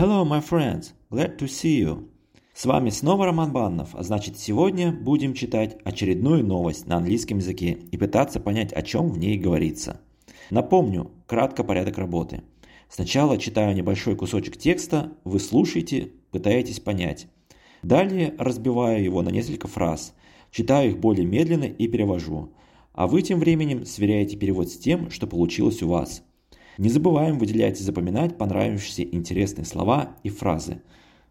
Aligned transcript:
Hello, 0.00 0.24
my 0.24 0.40
friends. 0.40 0.92
Glad 1.10 1.38
to 1.38 1.48
see 1.48 1.80
you. 1.80 2.08
С 2.54 2.66
вами 2.66 2.88
снова 2.90 3.26
Роман 3.26 3.50
Баннов, 3.50 3.96
а 3.96 4.04
значит 4.04 4.38
сегодня 4.38 4.92
будем 4.92 5.34
читать 5.34 5.76
очередную 5.82 6.46
новость 6.46 6.86
на 6.86 6.98
английском 6.98 7.38
языке 7.38 7.76
и 7.90 7.96
пытаться 7.96 8.38
понять, 8.38 8.72
о 8.72 8.82
чем 8.82 9.08
в 9.08 9.18
ней 9.18 9.36
говорится. 9.36 10.00
Напомню, 10.50 11.10
кратко 11.26 11.64
порядок 11.64 11.98
работы. 11.98 12.42
Сначала 12.88 13.38
читаю 13.38 13.74
небольшой 13.74 14.14
кусочек 14.14 14.56
текста, 14.56 15.14
вы 15.24 15.40
слушаете, 15.40 16.12
пытаетесь 16.30 16.78
понять. 16.78 17.26
Далее 17.82 18.34
разбиваю 18.38 19.02
его 19.02 19.22
на 19.22 19.30
несколько 19.30 19.66
фраз, 19.66 20.14
читаю 20.52 20.90
их 20.90 21.00
более 21.00 21.26
медленно 21.26 21.64
и 21.64 21.88
перевожу. 21.88 22.52
А 22.92 23.08
вы 23.08 23.22
тем 23.22 23.40
временем 23.40 23.84
сверяете 23.84 24.36
перевод 24.36 24.70
с 24.70 24.78
тем, 24.78 25.10
что 25.10 25.26
получилось 25.26 25.82
у 25.82 25.88
вас– 25.88 26.22
не 26.78 26.88
забываем 26.88 27.38
выделять 27.38 27.80
и 27.80 27.84
запоминать 27.84 28.38
понравившиеся 28.38 29.02
интересные 29.02 29.64
слова 29.64 30.16
и 30.22 30.30
фразы. 30.30 30.80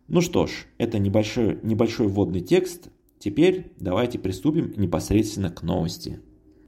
Ну 0.08 0.22
что 0.22 0.46
ж, 0.46 0.68
это 0.78 1.00
небольшой, 1.00 1.60
небольшой 1.64 2.08
вводный 2.08 2.42
текст. 2.42 2.90
Теперь 3.18 3.74
давайте 3.80 4.20
приступим 4.20 4.74
непосредственно 4.76 5.50
к 5.50 5.64
новости. 5.64 6.20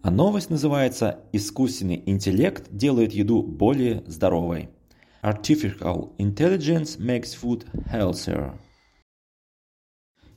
А 0.01 0.11
новость 0.11 0.49
называется 0.49 1.19
«Искусственный 1.33 2.01
интеллект 2.05 2.67
делает 2.71 3.13
еду 3.13 3.43
более 3.43 4.03
здоровой». 4.07 4.69
Artificial 5.21 6.15
Intelligence 6.17 6.97
makes 6.97 7.35
food 7.39 7.65
healthier. 7.91 8.53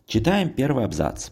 Читаем 0.07 0.51
первый 0.51 0.85
абзац. 0.85 1.31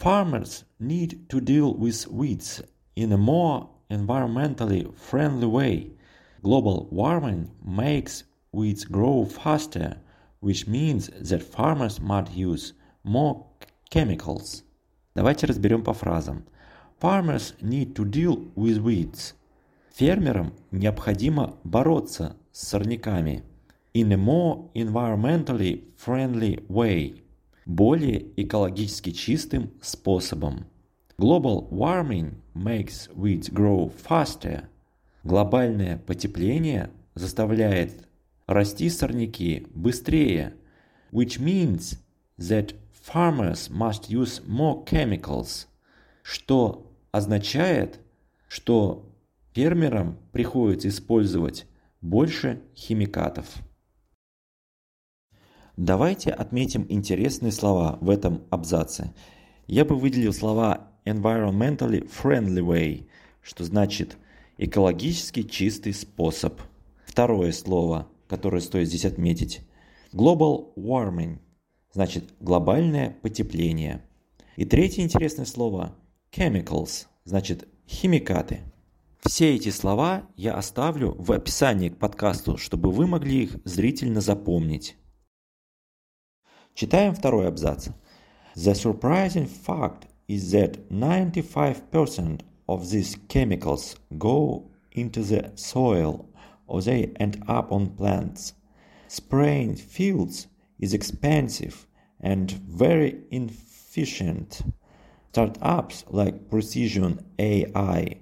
Farmers 0.00 0.64
need 0.78 1.26
to 1.28 1.40
deal 1.40 1.76
with 1.76 2.06
weeds 2.08 2.64
in 2.94 3.12
a 3.12 3.16
more 3.16 3.68
environmentally 3.90 4.94
friendly 5.10 5.46
way 5.46 5.95
Global 6.43 6.87
warming 6.89 7.51
makes 7.63 8.23
weeds 8.51 8.83
grow 8.83 9.25
faster, 9.25 9.97
which 10.39 10.65
means 10.65 11.07
that 11.19 11.43
farmers 11.43 12.01
might 12.01 12.31
use 12.31 12.73
more 13.03 13.45
chemicals. 13.91 14.63
Давайте 15.13 15.45
разберем 15.45 15.83
по 15.83 15.93
фразам. 15.93 16.45
Farmers 16.99 17.53
need 17.61 17.93
to 17.95 18.05
deal 18.05 18.51
with 18.55 18.81
weeds. 18.81 19.35
Фермерам 19.93 20.53
необходимо 20.71 21.57
бороться 21.63 22.35
с 22.51 22.69
сорняками 22.69 23.43
in 23.93 24.11
a 24.11 24.17
more 24.17 24.71
environmentally 24.73 25.83
friendly 25.95 26.65
way, 26.67 27.21
более 27.67 28.25
экологически 28.35 29.11
чистым 29.11 29.69
способом. 29.81 30.65
Global 31.19 31.69
warming 31.69 32.41
makes 32.55 33.09
weeds 33.15 33.49
grow 33.49 33.89
faster – 33.89 34.74
Глобальное 35.26 35.98
потепление 35.98 36.88
заставляет 37.16 38.06
расти 38.46 38.88
сорняки 38.88 39.66
быстрее, 39.74 40.54
which 41.10 41.40
means 41.40 41.98
that 42.38 42.76
farmers 43.12 43.68
must 43.68 44.08
use 44.08 44.40
more 44.46 44.86
chemicals, 44.86 45.66
что 46.22 46.92
означает, 47.10 47.98
что 48.46 49.12
фермерам 49.52 50.16
приходится 50.30 50.86
использовать 50.86 51.66
больше 52.00 52.62
химикатов. 52.76 53.46
Давайте 55.76 56.30
отметим 56.30 56.86
интересные 56.88 57.50
слова 57.50 57.98
в 58.00 58.10
этом 58.10 58.44
абзаце. 58.50 59.12
Я 59.66 59.84
бы 59.84 59.96
выделил 59.96 60.32
слова 60.32 60.92
environmentally 61.04 62.08
friendly 62.08 62.62
way, 62.64 63.08
что 63.42 63.64
значит 63.64 64.16
Экологически 64.58 65.42
чистый 65.42 65.92
способ. 65.92 66.62
Второе 67.04 67.52
слово, 67.52 68.08
которое 68.26 68.62
стоит 68.62 68.88
здесь 68.88 69.04
отметить. 69.04 69.60
Global 70.12 70.74
warming, 70.76 71.40
значит 71.92 72.32
глобальное 72.40 73.18
потепление. 73.20 74.02
И 74.56 74.64
третье 74.64 75.02
интересное 75.02 75.44
слово 75.44 75.94
chemicals, 76.32 77.06
значит 77.24 77.68
химикаты. 77.86 78.60
Все 79.20 79.54
эти 79.54 79.68
слова 79.68 80.26
я 80.36 80.54
оставлю 80.54 81.14
в 81.18 81.32
описании 81.32 81.90
к 81.90 81.98
подкасту, 81.98 82.56
чтобы 82.56 82.90
вы 82.90 83.06
могли 83.06 83.42
их 83.42 83.58
зрительно 83.64 84.22
запомнить. 84.22 84.96
Читаем 86.72 87.14
второй 87.14 87.46
абзац. 87.48 87.88
The 88.54 88.72
surprising 88.72 89.50
fact 89.66 90.08
is 90.28 90.50
that 90.54 90.88
95% 90.88 92.40
of 92.68 92.90
these 92.90 93.16
chemicals 93.28 93.96
go 94.18 94.70
into 94.92 95.22
the 95.22 95.52
soil 95.54 96.28
or 96.66 96.82
they 96.82 97.12
end 97.20 97.42
up 97.46 97.70
on 97.70 97.90
plants. 97.90 98.54
Spraying 99.08 99.76
fields 99.76 100.48
is 100.78 100.92
expensive 100.92 101.86
and 102.20 102.50
very 102.50 103.22
inefficient. 103.30 104.62
Startups 105.30 106.04
like 106.08 106.48
Precision 106.48 107.20
AI 107.38 108.16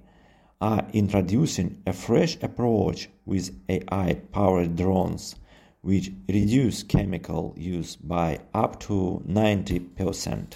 are 0.61 0.87
introducing 0.93 1.81
a 1.87 1.93
fresh 1.93 2.37
approach 2.43 3.09
with 3.25 3.56
AI 3.69 4.15
powered 4.32 4.76
drones, 4.76 5.37
which 5.82 6.11
reduce 6.28 6.82
chemical 6.82 7.55
use 7.56 7.97
by 7.97 8.41
up 8.53 8.81
to 8.81 9.22
90%. 9.28 10.55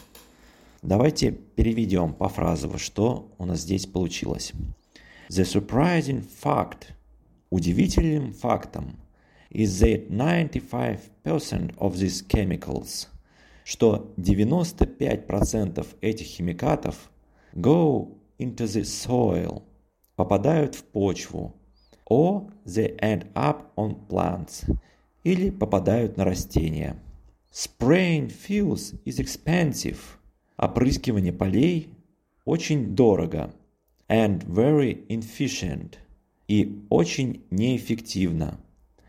Давайте 0.82 1.32
переведем 1.32 2.14
по 2.14 2.28
фразово, 2.28 2.78
что 2.78 3.32
у 3.38 3.44
нас 3.44 3.60
здесь 3.60 3.86
получилось. 3.86 4.52
The 5.28 5.42
surprising 5.42 6.24
fact, 6.24 6.92
удивительным 7.50 8.32
фактом, 8.32 8.96
is 9.50 9.80
that 9.80 10.08
95% 10.08 11.76
of 11.78 11.96
these 11.96 12.24
chemicals, 12.28 13.08
что 13.64 14.14
95% 14.16 15.86
этих 16.00 16.26
химикатов 16.26 17.10
go 17.54 18.16
into 18.38 18.64
the 18.64 18.82
soil, 18.82 19.64
попадают 20.14 20.76
в 20.76 20.84
почву, 20.84 21.56
or 22.08 22.52
they 22.64 22.96
end 23.00 23.26
up 23.34 23.72
on 23.76 24.06
plants, 24.08 24.64
или 25.24 25.50
попадают 25.50 26.16
на 26.16 26.24
растения. 26.24 26.96
Spraying 27.52 28.28
fields 28.28 28.94
is 29.04 29.18
expensive– 29.18 29.98
Опрыскивание 30.58 31.32
полей 31.32 31.88
очень 32.44 32.96
дорого 32.96 33.54
and 34.08 34.44
very 34.44 35.06
inefficient 35.08 35.98
и 36.48 36.84
очень 36.90 37.44
неэффективно. 37.52 38.58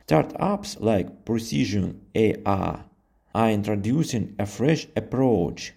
Startups 0.05 0.79
like 0.79 1.25
Precision 1.25 2.01
AI 2.13 2.83
are 3.33 3.51
introducing 3.51 4.35
a 4.37 4.45
fresh 4.45 4.87
approach. 4.93 5.73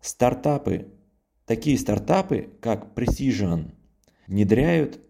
Стартапы, 0.00 0.86
такие 1.46 1.76
стартапы, 1.78 2.50
как 2.60 2.94
Precision, 2.94 3.72
внедряют 4.28 5.00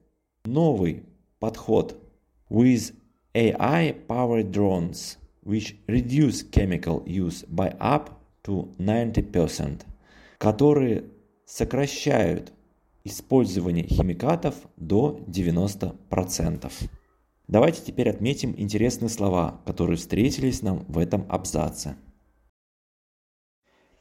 новый 0.47 1.03
подход 1.39 2.03
with 2.49 2.95
AI-powered 3.35 4.51
drones, 4.51 5.19
which 5.45 5.77
reduce 5.87 6.43
chemical 6.51 7.03
use 7.07 7.45
by 7.51 7.77
up 7.79 8.19
to 8.43 8.75
90% 8.79 9.83
которые 10.39 11.05
сокращают 11.45 12.53
использование 13.05 13.87
химикатов 13.87 14.55
до 14.77 15.21
90%. 15.27 16.73
Давайте 17.47 17.83
теперь 17.83 18.11
отметим 18.11 18.55
интересные 18.57 19.09
слова, 19.09 19.61
которые 19.65 19.97
встретились 19.97 20.63
нам 20.63 20.85
в 20.89 20.99
этом 20.99 21.27
абзаце. 21.29 21.97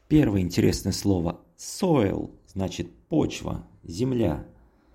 Первое 0.08 0.40
интересное 0.40 0.92
слово 0.92 1.40
soil 1.56 2.30
значит 2.46 2.90
почва, 3.08 3.66
земля. 3.82 4.46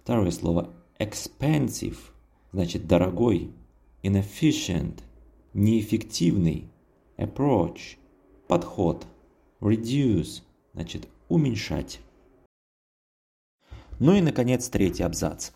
Второе 0.03 0.31
слово 0.31 0.73
expensive 0.99 1.97
значит 2.51 2.87
дорогой, 2.87 3.51
inefficient 4.03 5.01
неэффективный, 5.53 6.67
approach 7.17 7.97
подход, 8.47 9.05
reduce 9.59 10.41
значит 10.73 11.07
уменьшать. 11.32 12.00
Ну 13.98 14.14
и, 14.14 14.20
наконец, 14.20 14.68
третий 14.68 15.02
абзац. 15.02 15.50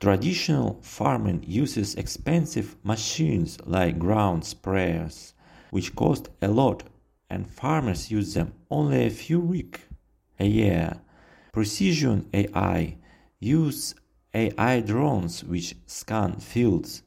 Traditional 0.00 0.80
farming 0.82 1.44
uses 1.46 1.94
expensive 1.94 2.76
machines 2.82 3.58
like 3.66 3.98
ground 3.98 4.44
sprayers, 4.44 5.34
which 5.70 5.94
cost 5.94 6.30
a 6.40 6.48
lot, 6.48 6.84
and 7.28 7.46
farmers 7.46 8.10
use 8.10 8.32
them 8.34 8.54
only 8.70 9.06
a 9.06 9.10
few 9.10 9.38
weeks 9.38 9.80
a 10.38 10.46
year. 10.46 11.00
Precision 11.52 12.26
AI 12.32 12.96
use 13.38 13.94
AI 14.32 14.80
drones 14.80 15.44
which 15.44 15.76
scan 15.86 16.40
fields, 16.40 17.02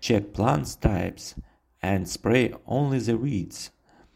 check 0.00 0.32
plant 0.32 0.76
types, 0.80 1.34
and 1.82 2.08
spray 2.08 2.54
only 2.66 2.98
the 2.98 3.16
weeds. 3.16 3.70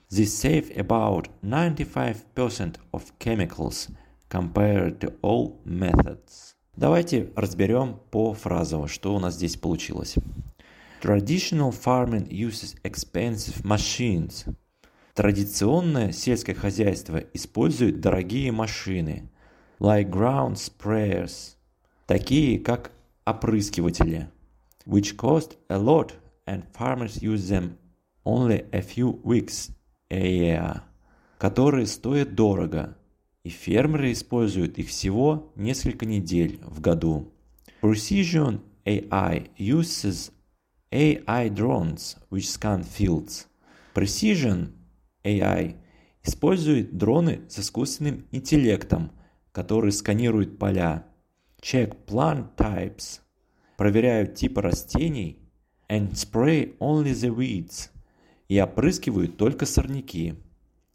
This 0.09 0.39
save 0.39 0.71
about 0.77 1.27
95% 1.43 2.75
of 2.93 3.11
chemicals 3.19 3.89
compared 4.29 5.01
to 5.01 5.13
all 5.21 5.59
methods. 5.65 6.55
Давайте 6.77 7.33
разберем 7.35 7.99
по 8.09 8.33
фразово, 8.33 8.87
что 8.87 9.13
у 9.13 9.19
нас 9.19 9.33
здесь 9.33 9.57
получилось. 9.57 10.15
Traditional 11.01 11.71
farming 11.71 12.29
uses 12.29 12.77
expensive 12.83 13.65
machines. 13.65 14.45
Традиционное 15.13 16.13
сельское 16.13 16.53
хозяйство 16.53 17.17
использует 17.33 17.99
дорогие 17.99 18.53
машины, 18.53 19.29
like 19.81 20.09
ground 20.09 20.55
sprayers, 20.55 21.57
такие 22.05 22.59
как 22.59 22.93
опрыскиватели, 23.25 24.29
which 24.85 25.17
cost 25.17 25.57
a 25.67 25.77
lot 25.77 26.13
and 26.45 26.63
farmers 26.71 27.21
use 27.21 27.49
them 27.49 27.77
only 28.23 28.65
a 28.71 28.79
few 28.79 29.21
weeks 29.23 29.71
year, 30.09 30.81
которые 31.37 31.87
стоят 31.87 32.35
дорого, 32.35 32.97
и 33.43 33.49
фермеры 33.49 34.11
используют 34.11 34.77
их 34.77 34.89
всего 34.89 35.51
несколько 35.55 36.05
недель 36.05 36.59
в 36.63 36.81
году. 36.81 37.31
Precision 37.81 38.61
AI 38.85 39.49
uses 39.57 40.31
AI 40.91 41.49
drones 41.49 42.17
which 42.29 42.47
scan 42.47 42.83
fields. 42.83 43.47
Precision 43.93 44.73
AI 45.23 45.75
использует 46.23 46.97
дроны 46.97 47.41
с 47.49 47.59
искусственным 47.59 48.25
интеллектом, 48.31 49.11
которые 49.51 49.91
сканируют 49.91 50.57
поля. 50.57 51.05
Check 51.61 52.05
plant 52.05 52.55
types. 52.55 53.21
Проверяют 53.77 54.35
типы 54.35 54.61
растений. 54.61 55.39
And 55.89 56.11
spray 56.13 56.77
only 56.79 57.13
the 57.13 57.33
weeds. 57.33 57.89
И 58.47 58.59
опрыскивают 58.59 59.37
только 59.37 59.65
сорняки. 59.65 60.35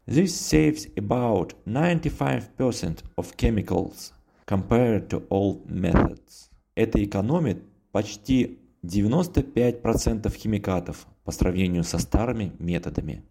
This 0.05 0.33
saves 0.33 0.93
about 0.95 1.55
95% 1.65 3.03
of 3.15 3.35
chemicals 3.37 4.11
compared 4.45 5.07
to 5.09 5.27
old 5.29 5.65
methods. 5.67 6.49
Это 6.75 7.03
экономит 7.03 7.63
почти 7.91 8.59
95% 8.83 10.29
химикатов 10.35 11.07
по 11.23 11.31
сравнению 11.31 11.83
со 11.83 11.99
старыми 11.99 12.53
методами. 12.59 13.23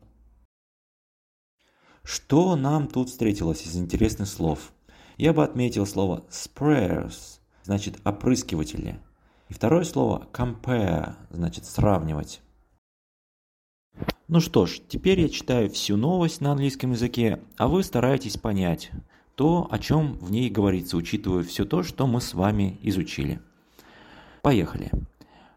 Что 2.05 2.57
нам 2.57 2.89
тут 2.89 3.11
встретилось 3.11 3.67
из 3.67 3.77
интересных 3.77 4.29
слов? 4.29 4.73
Я 5.19 5.33
бы 5.33 5.45
отметил 5.45 5.87
слово 5.87 6.25
sprayers, 6.31 7.41
значит 7.65 7.99
опрыскиватели. 8.05 8.99
И 9.49 9.55
второе 9.55 9.85
слово 9.85 10.27
compare, 10.33 11.15
значит 11.31 11.67
сравнивать. 11.67 12.41
Ну 14.33 14.41
что 14.41 14.65
ж, 14.65 14.81
теперь 14.89 15.21
я 15.21 15.29
читаю 15.29 15.69
всю 15.69 15.99
новость 15.99 16.41
на 16.41 16.53
английском 16.53 16.93
языке, 16.93 17.43
а 17.59 17.69
вы 17.69 17.83
стараетесь 17.83 18.39
понять 18.39 18.91
то, 19.35 19.69
о 19.71 19.79
чем 19.79 20.15
в 20.15 20.31
ней 20.33 20.49
говорится, 20.49 20.97
учитывая 20.97 21.43
все 21.43 21.67
то, 21.67 21.83
что 21.83 22.07
мы 22.07 22.23
с 22.23 22.33
вами 22.33 22.79
изучили. 22.81 23.41
Поехали. 24.41 24.91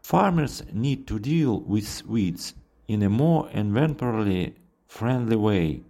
Farmers 0.03 0.69
need 0.73 1.05
to 1.05 1.19
deal 1.19 1.65
with 1.65 2.05
weeds 2.05 2.53
in 2.89 3.01
a 3.01 3.07
more 3.07 3.49
environmentally 3.53 4.55
friendly 4.89 5.37
way. 5.37 5.81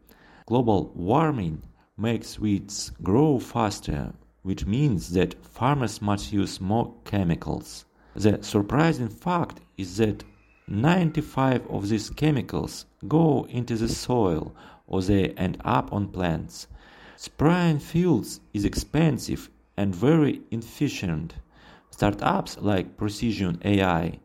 Global 0.46 0.92
warming 0.94 1.64
makes 1.98 2.38
weeds 2.38 2.94
grow 3.02 3.40
faster, 3.40 4.14
which 4.44 4.68
means 4.68 5.12
that 5.14 5.34
farmers 5.56 6.04
must 6.04 6.32
use 6.32 6.62
more 6.62 6.94
chemicals. 7.04 7.88
The 8.14 8.44
surprising 8.44 9.10
fact 9.10 9.60
is 9.76 9.98
that 9.98 10.24
95 10.68 11.68
of 11.68 11.90
these 11.90 12.10
chemicals 12.10 12.88
go 13.08 13.46
into 13.50 13.76
the 13.76 13.88
soil 13.88 14.52
or 14.88 15.02
they 15.04 15.30
end 15.32 15.58
up 15.64 15.94
on 15.94 16.08
plants. 16.08 16.68
Spraying 17.18 17.78
fields 17.78 18.40
is 18.52 18.66
expensive 18.66 19.50
and 19.78 19.96
very 19.96 20.42
inefficient. 20.50 21.36
Startups 21.92 22.58
like 22.60 22.98
Precision 22.98 23.62
AI 23.64 24.20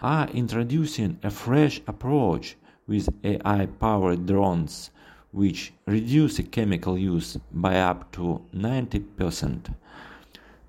are 0.00 0.28
introducing 0.30 1.18
a 1.22 1.30
fresh 1.30 1.82
approach 1.86 2.56
with 2.86 3.10
AI 3.22 3.66
powered 3.66 4.24
drones, 4.24 4.90
which 5.30 5.74
reduce 5.86 6.38
chemical 6.50 6.96
use 6.96 7.36
by 7.52 7.78
up 7.78 8.10
to 8.12 8.40
90%. 8.54 9.74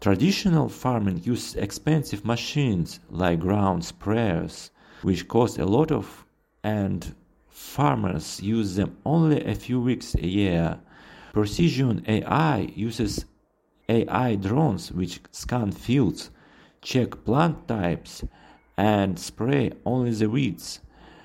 Traditional 0.02 0.68
farming 0.68 1.22
uses 1.24 1.56
expensive 1.56 2.26
machines 2.26 3.00
like 3.10 3.40
ground 3.40 3.84
sprayers, 3.84 4.70
which 5.03 5.29
cost 5.29 5.59
a 5.59 5.65
lot 5.67 5.91
of 5.91 6.25
and 6.63 7.15
farmers 7.49 8.41
use 8.41 8.77
them 8.77 8.97
only 9.05 9.45
a 9.45 9.55
few 9.55 9.81
weeks 9.81 10.15
a 10.15 10.27
year. 10.27 10.79
Precision 11.33 12.05
AI 12.07 12.73
uses 12.75 13.25
AI 13.89 14.35
drones 14.37 14.93
which 14.93 15.21
scan 15.31 15.73
fields 15.73 16.31
check 16.81 17.25
plant 17.25 17.67
types, 17.69 18.25
and 18.77 19.19
spray 19.19 19.73
only 19.85 20.13
the 20.13 20.29
weeds. 20.29 20.81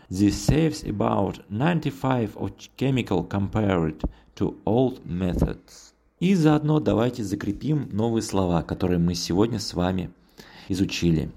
This 0.09 0.37
saves 0.37 0.83
about 0.83 1.39
95 1.49 2.37
of 2.37 2.51
chemical 2.77 3.23
compared 3.23 4.01
to 4.35 4.59
old 4.65 5.05
methods. 5.05 5.93
И 6.19 6.35
заодно 6.35 6.79
давайте 6.79 7.23
закрепим 7.23 7.89
новые 7.91 8.21
слова, 8.21 8.63
которые 8.63 8.97
мы 8.99 9.13
сегодня 9.13 9.59
с 9.59 9.73
вами 9.73 10.11
изучили. 10.69 11.29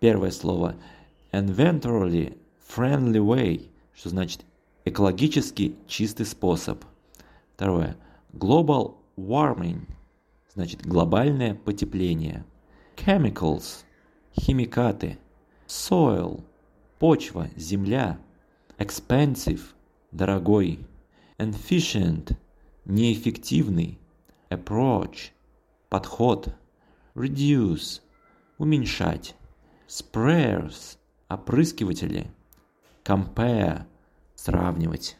Первое 0.00 0.30
слово 0.30 0.76
environmentally 1.33 2.37
friendly 2.65 3.19
way, 3.19 3.69
что 3.93 4.09
значит 4.09 4.45
экологически 4.85 5.75
чистый 5.87 6.25
способ. 6.25 6.85
Второе 7.55 7.97
global 8.33 8.95
warming, 9.17 9.87
значит 10.53 10.85
глобальное 10.85 11.55
потепление. 11.55 12.45
Chemicals– 12.95 13.83
химикаты. 14.39 15.17
Soil– 15.67 16.43
почва, 16.99 17.49
земля. 17.55 18.19
Expensive– 18.77 19.61
дорогой. 20.11 20.79
Efficient– 21.39 22.37
неэффективный. 22.85 23.99
Approach– 24.49 25.31
подход. 25.89 26.55
Reduce– 27.15 28.01
уменьшать. 28.59 29.35
Sprayers– 29.87 30.97
опрыскиватели. 31.33 32.31
Compare– 33.03 33.83
сравнивать. 34.35 35.17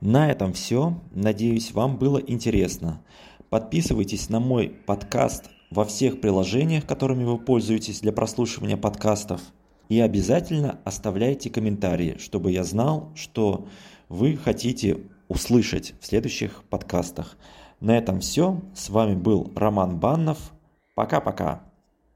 На 0.00 0.30
этом 0.30 0.52
все. 0.52 0.98
Надеюсь, 1.12 1.72
вам 1.72 1.98
было 1.98 2.18
интересно. 2.18 3.02
Подписывайтесь 3.50 4.28
на 4.30 4.40
мой 4.40 4.68
подкаст 4.68 5.50
во 5.70 5.84
всех 5.84 6.20
приложениях, 6.20 6.86
которыми 6.86 7.24
вы 7.24 7.38
пользуетесь 7.38 8.00
для 8.00 8.12
прослушивания 8.12 8.76
подкастов. 8.76 9.40
И 9.88 10.00
обязательно 10.00 10.78
оставляйте 10.84 11.50
комментарии, 11.50 12.16
чтобы 12.18 12.52
я 12.52 12.64
знал, 12.64 13.10
что 13.14 13.66
вы 14.08 14.36
хотите 14.36 14.98
услышать 15.28 15.94
в 16.00 16.06
следующих 16.06 16.64
подкастах. 16.64 17.36
На 17.80 17.96
этом 17.98 18.20
все. 18.20 18.60
С 18.74 18.88
вами 18.88 19.14
был 19.14 19.52
Роман 19.54 19.98
Баннов. 19.98 20.52
Пока-пока. 20.94 21.69